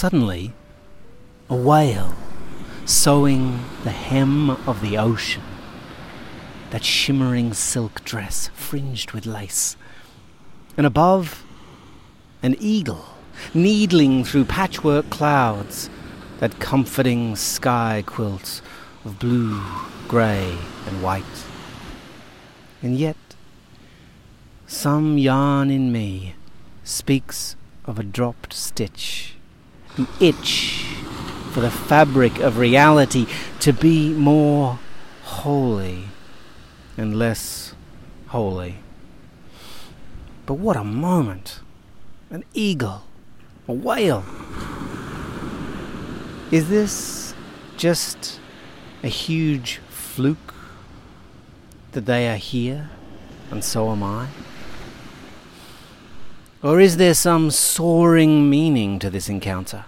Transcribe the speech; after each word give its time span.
Suddenly, 0.00 0.54
a 1.50 1.54
whale 1.54 2.14
sewing 2.86 3.60
the 3.84 3.90
hem 3.90 4.48
of 4.48 4.80
the 4.80 4.96
ocean, 4.96 5.42
that 6.70 6.84
shimmering 6.84 7.52
silk 7.52 8.04
dress 8.04 8.50
fringed 8.54 9.12
with 9.12 9.26
lace, 9.26 9.76
and 10.76 10.86
above, 10.86 11.44
an 12.42 12.56
eagle 12.58 13.04
needling 13.54 14.24
through 14.24 14.44
patchwork 14.44 15.08
clouds, 15.10 15.90
that 16.38 16.58
comforting 16.58 17.36
sky 17.36 18.02
quilt 18.06 18.62
of 19.04 19.18
blue, 19.18 19.62
grey, 20.08 20.56
and 20.86 21.02
white. 21.02 21.24
And 22.82 22.96
yet, 22.96 23.16
some 24.66 25.18
yarn 25.18 25.70
in 25.70 25.92
me 25.92 26.34
speaks 26.84 27.56
of 27.84 27.98
a 27.98 28.02
dropped 28.02 28.52
stitch, 28.52 29.34
the 29.96 30.08
itch 30.20 30.84
for 31.50 31.60
the 31.60 31.70
fabric 31.70 32.38
of 32.38 32.58
reality 32.58 33.26
to 33.58 33.72
be 33.72 34.14
more 34.14 34.78
holy 35.24 36.04
and 37.00 37.18
less 37.18 37.74
holy. 38.26 38.74
But 40.44 40.54
what 40.54 40.76
a 40.76 40.84
moment! 40.84 41.60
An 42.28 42.44
eagle, 42.52 43.04
a 43.66 43.72
whale. 43.72 44.22
Is 46.50 46.68
this 46.68 47.34
just 47.78 48.38
a 49.02 49.08
huge 49.08 49.80
fluke 49.88 50.54
that 51.92 52.04
they 52.04 52.28
are 52.28 52.36
here 52.36 52.90
and 53.50 53.64
so 53.64 53.90
am 53.90 54.02
I? 54.02 54.28
Or 56.62 56.80
is 56.80 56.98
there 56.98 57.14
some 57.14 57.50
soaring 57.50 58.50
meaning 58.50 58.98
to 58.98 59.08
this 59.08 59.30
encounter? 59.30 59.86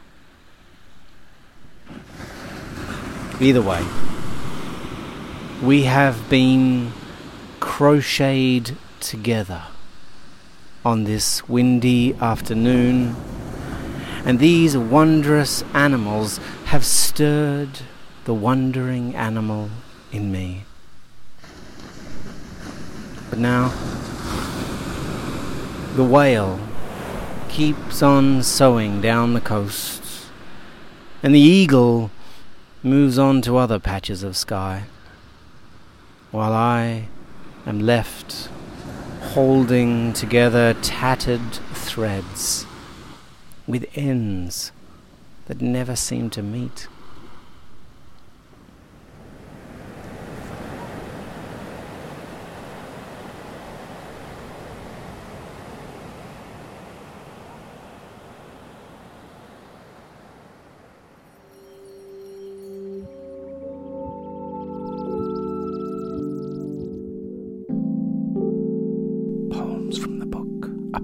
Either 3.38 3.60
way, 3.60 3.84
we 5.62 5.83
have 5.83 6.30
been 6.30 6.92
crocheted 7.62 8.77
together 8.98 9.62
on 10.84 11.05
this 11.05 11.48
windy 11.48 12.12
afternoon, 12.14 13.14
and 14.27 14.41
these 14.41 14.77
wondrous 14.77 15.62
animals 15.72 16.38
have 16.66 16.84
stirred 16.84 17.70
the 18.24 18.34
wondering 18.34 19.14
animal 19.14 19.70
in 20.10 20.33
me. 20.33 20.64
But 23.30 23.38
now, 23.38 23.68
the 25.94 26.05
whale 26.05 26.58
keeps 27.48 28.02
on 28.02 28.42
sewing 28.42 29.00
down 29.00 29.34
the 29.34 29.40
coast, 29.40 30.02
and 31.22 31.33
the 31.33 31.38
eagle 31.38 32.10
moves 32.83 33.20
on 33.20 33.40
to 33.42 33.56
other 33.56 33.78
patches 33.78 34.24
of 34.24 34.36
sky, 34.36 34.83
while 36.33 36.52
I 36.52 37.06
am 37.66 37.80
left 37.80 38.48
holding 39.34 40.12
together 40.12 40.74
tattered 40.82 41.52
threads 41.72 42.66
with 43.66 43.86
ends 43.94 44.72
that 45.46 45.61
never 45.61 45.96
seem 45.96 46.28
to 46.30 46.42
meet. 46.42 46.89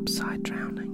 Upside 0.09 0.43
Drowning. 0.43 0.88